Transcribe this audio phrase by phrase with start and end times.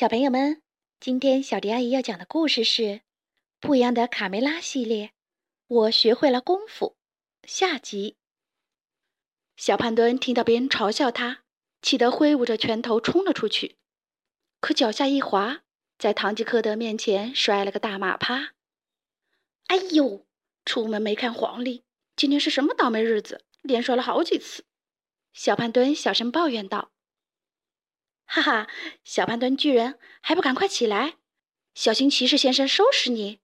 [0.00, 0.62] 小朋友们，
[0.98, 2.82] 今天小迪阿姨要讲的故事是
[3.60, 5.12] 《不一样的卡梅拉》系列。
[5.66, 6.96] 我学会了功夫，
[7.46, 8.16] 下集。
[9.58, 11.42] 小胖墩听到别人嘲笑他，
[11.82, 13.76] 气得挥舞着拳头冲了出去，
[14.62, 15.60] 可脚下一滑，
[15.98, 18.54] 在堂吉诃德面前摔了个大马趴。
[19.66, 20.24] 哎呦！
[20.64, 21.84] 出门没看黄历，
[22.16, 23.44] 今天是什么倒霉日子？
[23.60, 24.64] 连摔了好几次。
[25.34, 26.90] 小胖墩小声抱怨道。
[28.32, 28.68] 哈哈，
[29.02, 31.16] 小胖墩巨人还不赶快起来，
[31.74, 33.40] 小心骑士先生收拾你！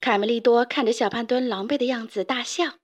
[0.00, 2.80] 卡梅利多看着小胖墩狼狈的样子大笑。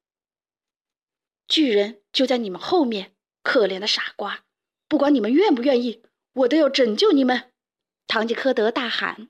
[1.49, 4.45] 巨人就在你们后面，可怜的傻瓜！
[4.87, 7.53] 不管你们愿不愿意，我都要拯救你们！
[8.07, 9.29] 堂吉诃德大喊。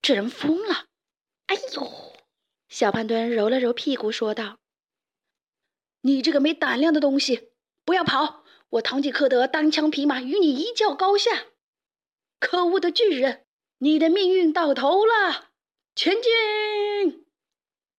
[0.00, 0.86] 这人疯了！
[1.46, 2.14] 哎呦！
[2.68, 4.60] 小胖墩揉了揉屁股说道
[6.02, 7.50] ：“你这个没胆量的东西，
[7.84, 8.41] 不要跑！”
[8.72, 11.44] 我堂吉诃德单枪匹马与你一较高下！
[12.38, 13.44] 可恶的巨人，
[13.78, 15.50] 你的命运到头了！
[15.94, 17.26] 前进！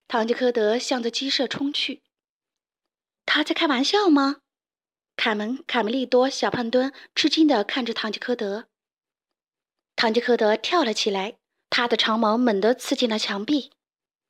[0.07, 2.01] 堂吉诃德向着鸡舍冲去。
[3.23, 4.37] 他在开玩笑吗？
[5.15, 8.65] 卡门、卡梅利多、小胖墩吃惊地看着堂吉诃德。
[9.95, 11.35] 堂吉诃德跳了起来，
[11.69, 13.69] 他的长矛猛地刺进了墙壁，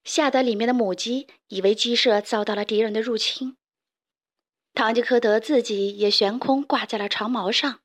[0.03, 3.55] 吓得里面的母鸡以为鸡舍遭到了敌人的入侵。
[4.73, 7.81] 堂吉诃德自己也悬空挂在了长矛上。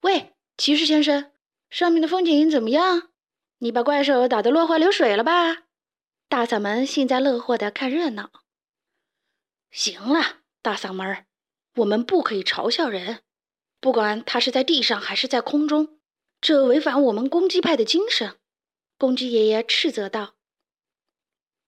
[0.00, 1.32] 喂，骑士先生，
[1.70, 3.10] 上面的风景怎么样？
[3.58, 5.64] 你把怪兽打得落花流水了吧？
[6.28, 8.30] 大嗓门幸灾乐祸的看热闹。
[9.70, 11.26] 行了，大嗓门，
[11.76, 13.22] 我们不可以嘲笑人，
[13.80, 15.98] 不管他是在地上还是在空中，
[16.40, 18.36] 这违反我们公鸡派的精神。
[18.96, 20.34] 公鸡爷爷斥责道。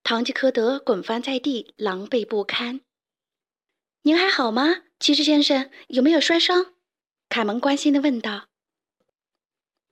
[0.03, 2.81] 堂吉诃德滚翻在地，狼狈不堪。
[4.03, 5.71] 您还好吗，骑士先生？
[5.89, 6.73] 有没有摔伤？
[7.29, 8.47] 卡门关心地问道。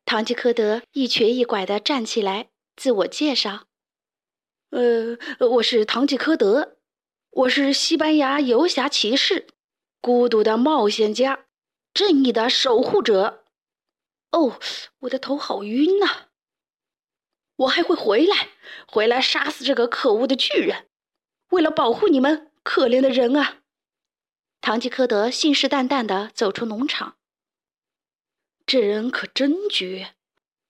[0.07, 3.67] 唐吉诃德一瘸一拐地站起来，自我介绍
[4.73, 5.19] ：“呃，
[5.51, 6.79] 我是唐吉诃德，
[7.33, 9.49] 我是西班牙游侠骑士，
[10.01, 11.45] 孤独的冒险家，
[11.93, 13.45] 正义的守护者。”
[14.33, 14.59] 哦，
[15.01, 16.29] 我的头好晕呐！
[17.57, 18.49] 我还会回来，
[18.87, 20.89] 回来杀死这个可恶的巨人，
[21.51, 23.59] 为了保护你们可怜的人啊！
[24.61, 27.17] 堂吉诃德信誓旦旦地走出农场。
[28.67, 30.15] 这人可真绝，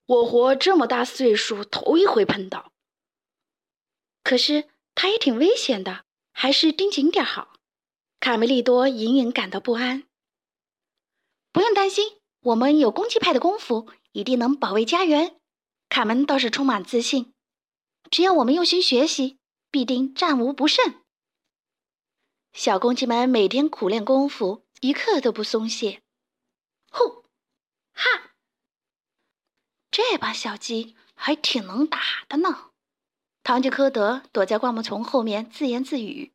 [0.07, 2.73] 我活这么大岁数头一回碰到。
[4.23, 7.55] 可是他也挺危险的，还是盯紧点好。
[8.21, 10.05] 卡梅利多隐隐感到不安。
[11.51, 15.41] 不用担心，我们有攻击派的功夫，一定能保卫家园。
[15.89, 17.33] 卡门倒是充满自信，
[18.11, 19.39] 只要我们用心学习，
[19.71, 21.03] 必定战无不胜。
[22.59, 26.03] 小公鸡们每天苦练功夫，一刻都不松懈。
[26.91, 27.25] 呼，
[27.93, 28.33] 哈！
[29.93, 32.71] 这帮小鸡还挺能打的呢。
[33.45, 36.33] 堂吉诃德躲在灌木丛后面自言自语：“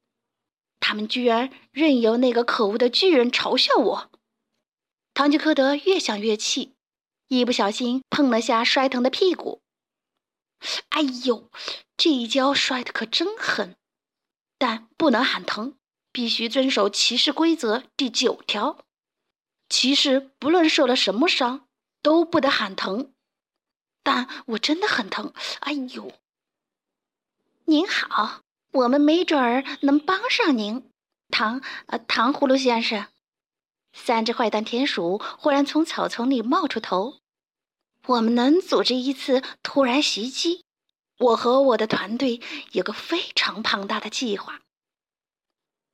[0.80, 4.12] 他们居然任由那个可恶的巨人嘲笑我！”
[5.14, 6.74] 堂吉诃德越想越气，
[7.28, 9.62] 一不小心碰了下摔疼的屁股。
[10.88, 11.52] 哎呦，
[11.98, 13.76] 这一跤摔得可真狠！
[14.58, 15.78] 但不能喊疼。
[16.14, 18.86] 必须遵守骑士规则第九条：
[19.68, 21.68] 骑士不论受了什么伤，
[22.02, 23.14] 都不得喊疼。
[24.04, 26.14] 但我真的很疼，哎呦！
[27.66, 28.42] 您好，
[28.72, 30.90] 我们没准儿能帮上您，
[31.30, 33.08] 糖呃糖葫芦先生。
[33.94, 37.20] 三只坏蛋田鼠忽然从草丛里冒出头。
[38.08, 40.66] 我们能组织一次突然袭击。
[41.20, 42.42] 我和我的团队
[42.74, 44.63] 有个非常庞大的计划。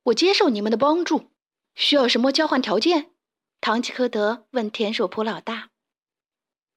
[0.04, 1.30] 我接受你们的帮助，
[1.74, 3.10] 需要什么交换条件？
[3.60, 5.70] 唐吉诃德问田鼠普老大。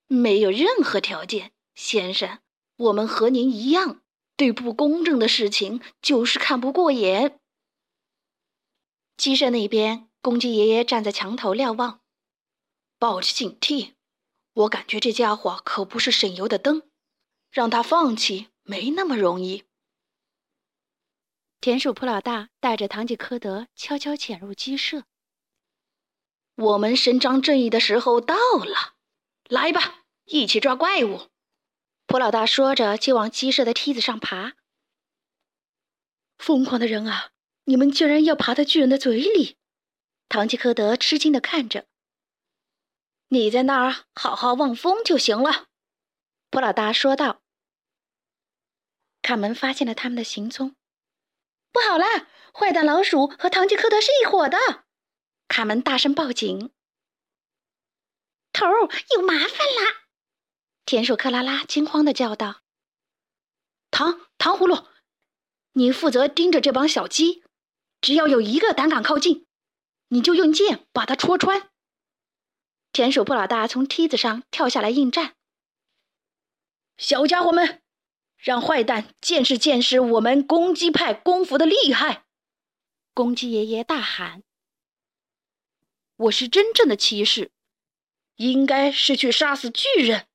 [0.08, 2.40] 没有任何条件，先生。
[2.76, 4.02] 我们和您一样，
[4.36, 7.40] 对不公正的事情就是看不过眼。
[9.16, 12.02] 鸡舍那边，公鸡爷爷站在墙头瞭望，
[12.98, 13.94] 保持警惕。
[14.54, 16.84] 我感觉这家伙可不是省油的灯，
[17.50, 19.64] 让他放弃没那么容易。
[21.64, 25.06] 田鼠普老大带着堂吉诃德悄悄潜入鸡舍。
[26.56, 28.96] 我们伸张正义的时候到了，
[29.48, 31.30] 来吧，一起抓怪物！
[32.06, 34.56] 普老大说着就往鸡舍的梯子上爬。
[36.38, 37.32] 疯狂的人啊，
[37.64, 39.56] 你们竟然要爬到巨人的嘴里！
[40.28, 41.88] 堂吉诃德吃惊地看着。
[43.30, 45.68] 你在那儿好好望风就行了，
[46.50, 47.42] 普老大说道。
[49.22, 50.76] 卡门发现了他们的行踪。
[51.74, 52.28] 不好啦！
[52.54, 54.58] 坏蛋老鼠和堂吉诃德是一伙的。
[55.48, 56.72] 卡门大声报警。
[58.54, 60.06] 头儿有麻烦啦！
[60.86, 62.62] 田鼠克拉拉惊慌地叫道
[63.90, 64.86] ：“糖糖葫芦，
[65.72, 67.44] 你负责盯着这帮小鸡，
[68.00, 69.48] 只要有一个胆敢靠近，
[70.10, 71.72] 你就用剑把它戳穿。”
[72.94, 75.36] 田鼠布老大从梯子上跳下来应战
[76.98, 77.83] ：“小家伙们，
[78.44, 82.26] 让坏蛋见识见识我们公鸡派功夫的厉害！”
[83.16, 84.44] 公鸡爷爷大喊
[86.18, 87.52] ：“我是真正的骑士。”
[88.38, 90.26] 应该是去杀死巨人，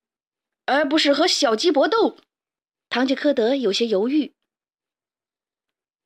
[0.66, 2.16] 而不是和小鸡搏斗。
[2.88, 4.34] 唐吉诃德有些犹豫。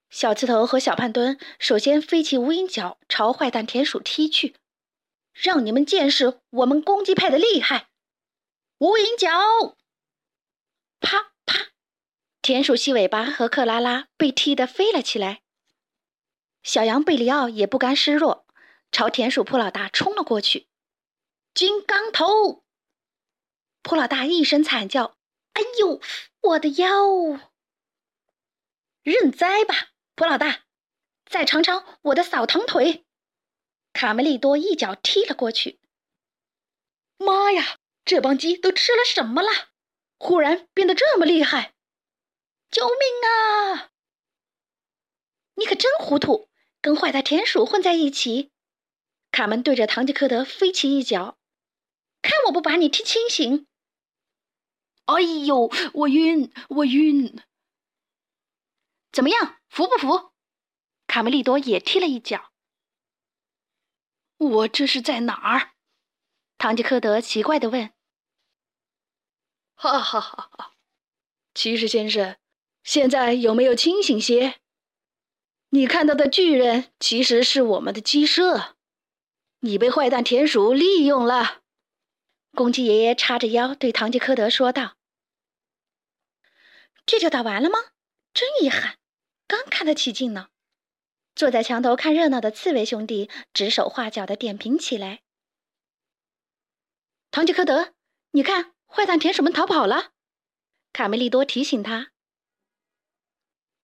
[0.08, 4.56] 小刺头和小胖墩首先飞起无影脚，朝坏蛋田鼠踢去，
[5.34, 7.90] 让你们见识我们公鸡派的厉害！
[8.78, 9.76] 无影脚！
[10.98, 11.31] 啪！
[12.42, 15.42] 田鼠细尾巴和克拉拉被踢得飞了起来。
[16.64, 18.44] 小羊贝里奥也不甘示弱，
[18.90, 20.66] 朝田鼠普老大冲了过去。
[21.54, 22.64] 金刚头！
[23.82, 25.16] 普老大一声惨叫
[25.54, 26.00] ：“哎呦，
[26.40, 27.40] 我的腰！”
[29.04, 30.64] 认栽吧，普老大！
[31.24, 33.04] 再尝尝我的扫堂腿！
[33.92, 35.78] 卡梅利多一脚踢了过去。
[37.18, 39.48] 妈呀，这帮鸡都吃了什么了？
[40.18, 41.74] 忽然变得这么厉害！
[42.72, 43.92] 救命啊！
[45.56, 46.48] 你可真糊涂，
[46.80, 48.50] 跟坏蛋田鼠混在一起！
[49.30, 51.38] 卡门对着唐吉诃德飞起一脚。
[52.22, 53.66] 看我不把你踢清醒！
[55.04, 57.42] 哎呦，我晕，我晕！
[59.12, 60.32] 怎么样，服不服？
[61.06, 62.52] 卡梅利多也踢了一脚。
[64.38, 65.72] 我这是在哪儿？
[66.56, 67.92] 唐吉诃德奇怪的问。
[69.76, 70.74] 哈哈哈哈！
[71.52, 72.38] 骑士先生，
[72.82, 74.60] 现在有没有清醒些？
[75.70, 78.76] 你看到的巨人其实是我们的鸡舍，
[79.60, 81.62] 你被坏蛋田鼠利用了。
[82.54, 84.96] 公鸡爷爷叉着腰对唐吉诃德说道
[87.06, 87.78] ：“这就打完了吗？
[88.34, 88.98] 真遗憾，
[89.46, 90.48] 刚看得起劲呢。”
[91.34, 95.22] 坐在墙头看热闹的刺猬兄弟指手画脚的点评起来。
[97.30, 97.94] 唐吉诃德，
[98.32, 100.10] 你看，坏蛋田鼠们逃跑了。
[100.92, 102.11] 卡梅利多提醒他。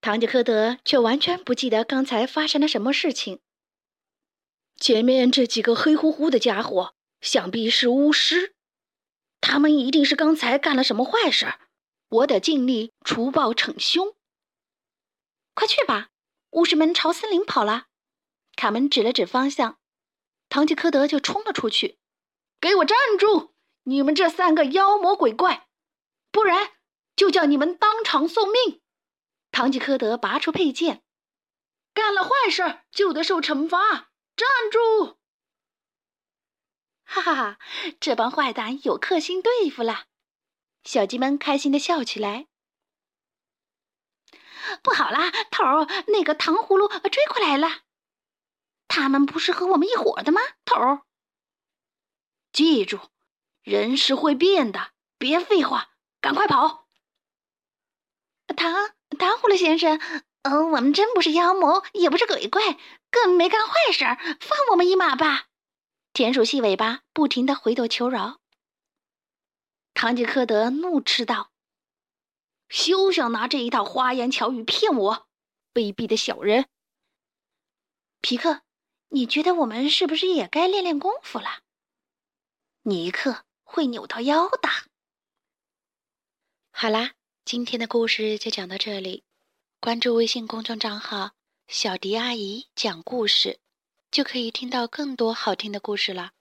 [0.01, 3.41] 唐吉诃德却完全不记得刚才发生了什么事情。
[4.77, 8.55] 前面这几个黑乎乎的家伙，想必是巫师。
[9.41, 11.55] 他们一定是刚才干了什么坏事，
[12.09, 14.15] 我得尽力除暴惩凶。
[15.55, 16.11] 快去吧，
[16.51, 17.87] 巫师们朝森林跑了。
[18.55, 19.79] 卡门指了指方向，
[20.49, 21.99] 唐吉诃德就冲了出去。
[22.61, 23.53] 给我站住！
[23.85, 25.69] 你们这三个妖魔鬼怪，
[26.31, 26.73] 不然
[27.17, 28.81] 就叫你们当场送命！
[29.51, 31.03] 唐吉诃德拔出佩剑，
[31.93, 34.11] 干了坏事就得受惩罚。
[34.37, 35.19] 站住！
[37.03, 37.59] 哈哈哈！
[37.99, 40.05] 这帮坏蛋有克星对付了，
[40.85, 42.47] 小鸡们开心的笑起来。
[44.83, 47.81] 不好啦，头儿，那个糖葫芦追过来了。
[48.87, 50.41] 他们不是和我们一伙的吗？
[50.65, 51.03] 头儿，
[52.53, 53.01] 记住，
[53.63, 55.91] 人是会变的，别废话，
[56.21, 56.88] 赶快跑！
[58.59, 58.75] 糖
[59.19, 60.01] 糖葫芦先生，
[60.43, 62.77] 嗯，我们真不是妖魔，也不是鬼怪，
[63.09, 64.05] 更没干坏事，
[64.41, 65.47] 放我们一马吧。
[66.13, 68.41] 田鼠细尾巴不停的回头求饶。
[69.95, 71.53] 唐吉诃德怒斥道
[72.69, 75.29] ：“休想拿这一套花言巧语骗我，
[75.73, 76.67] 卑鄙的小人！”
[78.21, 78.63] 皮克，
[79.11, 81.61] 你觉得我们是不是也该练练功夫了？
[82.83, 84.69] 尼克会扭到腰的。
[86.73, 87.13] 好啦，
[87.51, 89.25] 今天的故事就讲到这里。
[89.81, 91.31] 关注微信公众账号
[91.67, 93.59] “小迪阿姨讲故事”。
[94.13, 96.33] 就可以听到更多好听的故事了。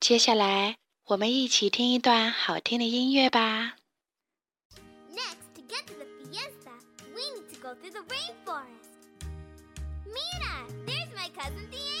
[0.00, 3.76] 接下来，我们一起听一段好听的音乐吧。
[5.12, 6.72] Next, to get to the fiesta,
[7.14, 8.90] we need to go through the rainforest.
[10.04, 11.95] Mira, there's my cousin Diego.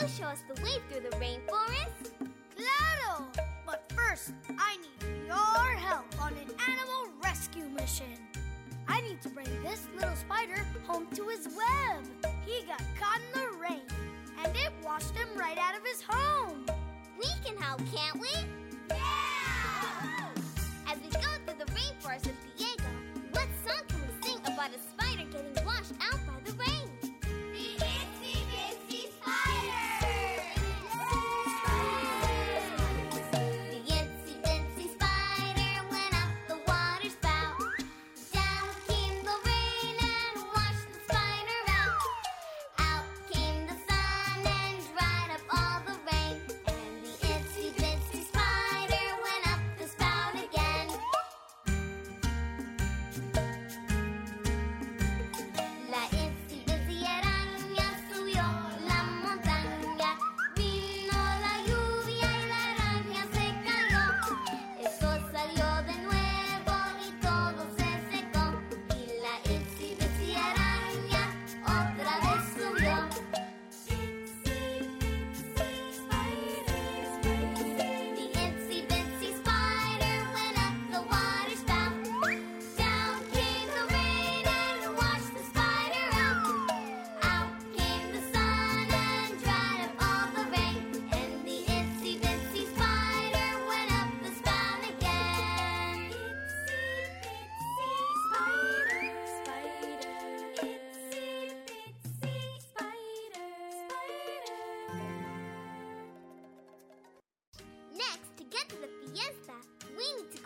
[0.00, 2.12] You show us the way through the rainforest?
[2.54, 3.26] Claro!
[3.64, 8.06] But first, I need your help on an animal rescue mission.
[8.88, 12.04] I need to bring this little spider home to his web.
[12.44, 13.82] He got caught in the rain,
[14.44, 16.66] and it washed him right out of his home.
[17.18, 18.28] We can help, can't we?
[18.90, 20.28] Yeah!
[20.88, 22.84] As we go through the rainforest of Diego,
[23.32, 26.25] what song can we sing about a spider getting washed out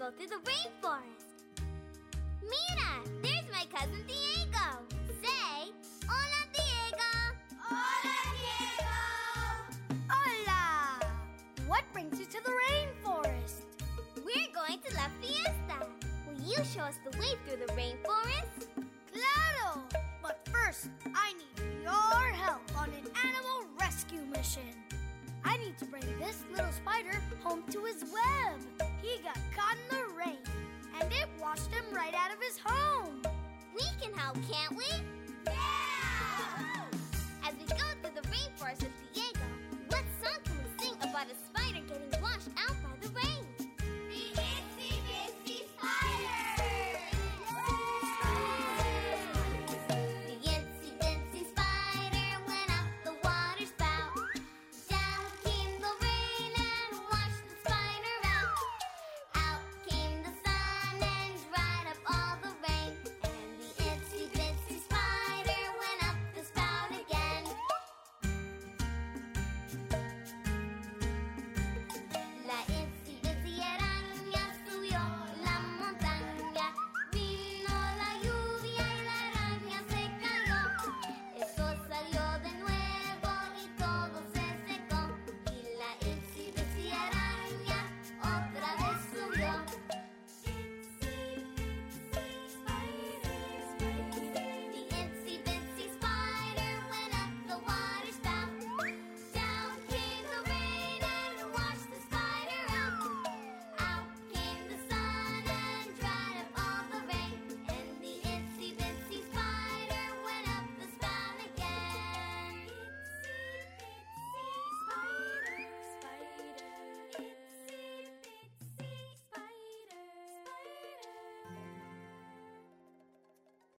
[0.00, 1.28] go through the rainforest.
[2.40, 4.80] Mira, there's my cousin Diego.
[5.22, 5.72] Say,
[6.08, 7.12] Hola, Diego.
[7.60, 8.94] Hola, Diego.
[10.08, 11.00] Hola!
[11.66, 13.66] What brings you to the rainforest?
[14.16, 15.86] We're going to La Fiesta.
[16.26, 18.68] Will you show us the way through the rainforest?
[19.12, 19.82] Claro!
[20.22, 24.62] But first, I need your help on an animal rescue mission.
[25.44, 28.89] I need to bring this little spider home to his web.
[29.02, 30.38] He got caught in the rain,
[31.00, 33.22] and it washed him right out of his home.
[33.74, 34.84] We can help, can't we?
[35.46, 35.54] Yeah!
[37.44, 39.40] As we go through the rainforest with Diego,
[39.88, 42.79] what song can we sing about a spider getting washed out